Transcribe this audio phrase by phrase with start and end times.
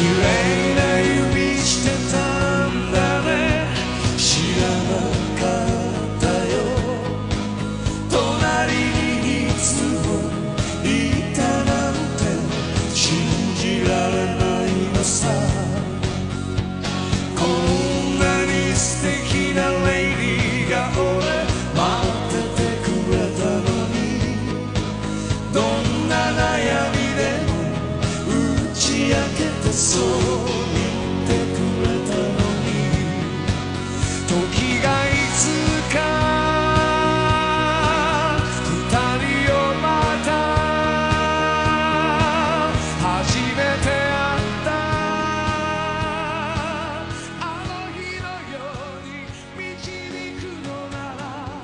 [0.00, 0.77] You ain't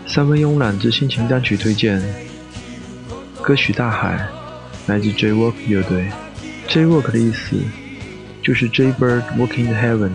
[0.06, 2.00] 三分慵懒之心情单曲推荐，
[3.42, 4.16] 歌曲《大海》
[4.88, 6.08] 来自 J-Work 乐队。
[6.68, 7.56] J-Work 的意思
[8.44, 10.10] 就是 Jaybird Walking the Heaven，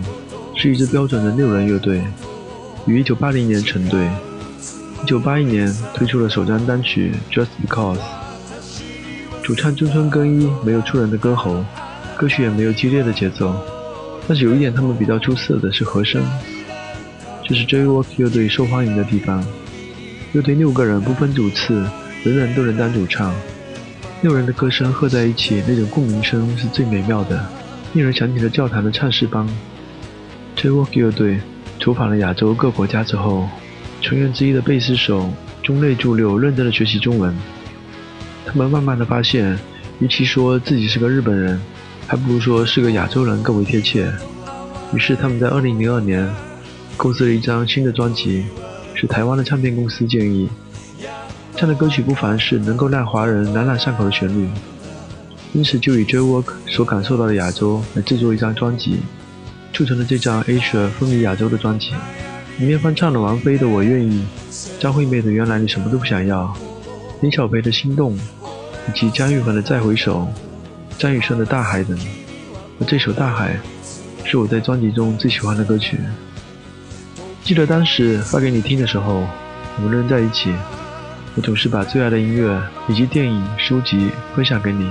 [0.54, 2.00] 是一支标准的六人乐队，
[2.86, 4.08] 于1980年成队。
[5.04, 7.98] 1981年推出了首张单曲《Just Because》。
[9.42, 11.64] 主唱中村耕一没有出人的歌喉，
[12.16, 13.52] 歌曲也没有激烈的节奏，
[14.28, 16.22] 但是有一点他们比较出色的是和声，
[17.42, 19.44] 这是 J-Work 乐队受欢迎的地方。
[20.32, 21.84] 乐队六个人不分主次，
[22.22, 23.34] 人人都能当主唱。
[24.22, 27.44] 六人的歌声合在一起，那种共鸣声是最美妙的，
[27.92, 29.46] 令人想起了教堂的唱诗班。
[30.56, 31.40] J-Walk 乐队
[31.78, 33.48] 走访了亚洲各国家之后，
[34.00, 35.30] 成员之一的贝斯手
[35.62, 37.34] 中内助六认真的学习中文。
[38.46, 39.58] 他们慢慢的发现，
[39.98, 41.60] 与其说自己是个日本人，
[42.06, 44.10] 还不如说是个亚洲人更为贴切。
[44.94, 46.28] 于是他们在2002年
[46.96, 48.44] 构思了一张新的专辑。
[48.92, 50.46] 是台湾的唱片公司建议，
[51.54, 54.46] 这样的歌曲不凡是能够让华人朗朗上口的旋律，
[55.52, 59.00] 因此就以 J-Work 所感受到的亚洲来制作一张专辑，
[59.72, 61.90] 促成了这张 Asia 风靡亚洲的专辑。
[62.58, 64.24] 里面翻唱了王菲的《我愿意》，
[64.80, 66.44] 张惠妹的《原来你什么都不想要》，
[67.20, 68.12] 林小培的《心动》，
[68.88, 70.28] 以及姜育恒的《再回首》，
[70.98, 71.98] 张雨生的《大海》等。
[72.78, 73.58] 而这首《大海》
[74.28, 75.98] 是我在专辑中最喜欢的歌曲。
[77.42, 79.26] 记得当时发给你听的时候，
[79.78, 80.52] 我们仍在一起。
[81.34, 84.90] 我总是把最爱的音乐以及电影、书籍分享给你，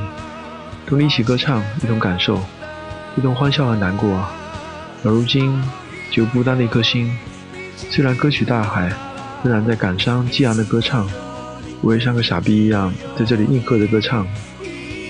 [0.90, 2.42] 同你一起歌唱，一同感受，
[3.16, 4.10] 一同欢笑和难过。
[5.04, 5.64] 而如今，
[6.10, 7.16] 就孤单的一颗心。
[7.92, 8.90] 虽然歌曲《大海》
[9.44, 11.08] 仍然在感伤激昂的歌唱，
[11.82, 14.26] 我也像个傻逼一样在这里应和着歌唱，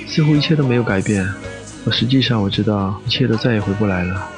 [0.06, 1.26] 似乎一切都没有改变。
[1.86, 4.30] 而实际上，我知道一切都再也回不来了。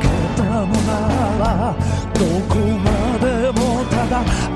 [0.00, 0.92] けたのな
[1.38, 1.76] ら
[2.14, 4.51] どこまでもただ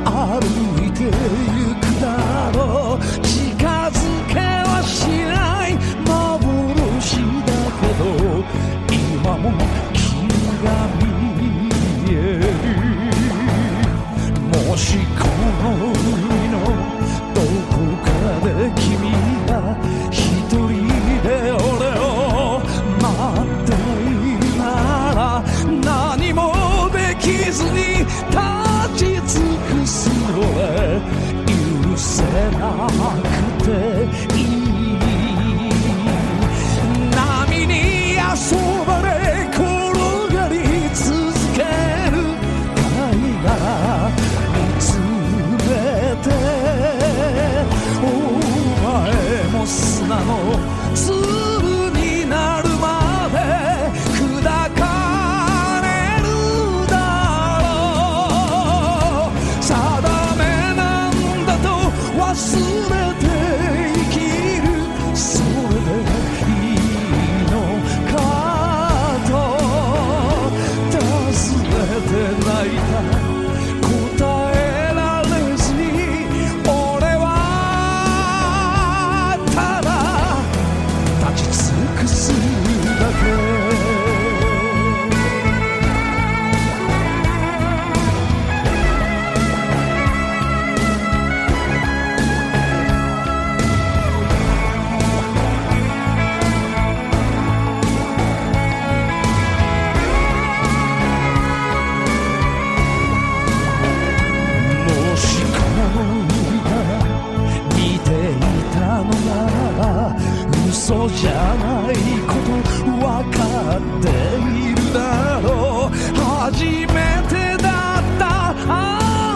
[111.66, 111.94] ない
[112.30, 113.02] こと分
[113.32, 113.40] か
[113.76, 114.98] っているだ
[115.40, 115.48] ろ
[115.90, 115.92] う。
[116.14, 116.94] 初め
[117.28, 117.68] てだ
[117.98, 118.22] った
[118.68, 118.70] あ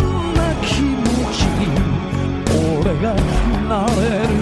[0.00, 0.02] ん
[0.34, 1.38] な気持ち。
[2.78, 3.06] 俺が
[3.68, 4.39] なれる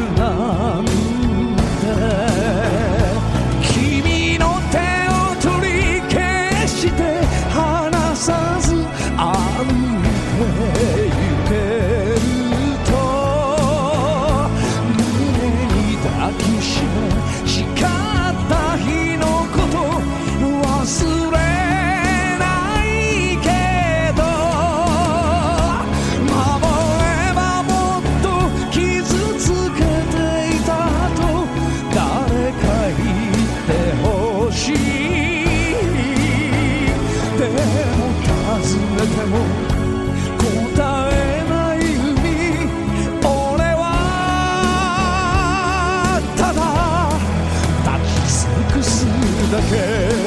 [49.58, 50.17] again.